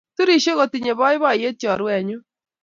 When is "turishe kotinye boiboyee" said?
0.15-1.51